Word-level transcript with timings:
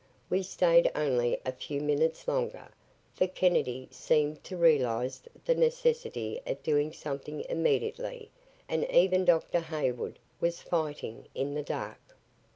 We 0.31 0.41
stayed 0.41 0.91
only 0.95 1.39
a 1.45 1.51
few 1.51 1.79
minutes 1.79 2.27
longer, 2.27 2.69
for 3.13 3.27
Kennedy 3.27 3.87
seemed 3.91 4.43
to 4.45 4.57
realize 4.57 5.21
the 5.45 5.53
necessity 5.53 6.41
of 6.47 6.63
doing 6.63 6.91
something 6.91 7.45
immediately 7.47 8.31
and 8.67 8.89
even 8.89 9.25
Dr. 9.25 9.59
Hayward 9.59 10.17
was 10.39 10.59
fighting 10.59 11.27
in 11.35 11.53
the 11.53 11.61
dark. 11.61 12.15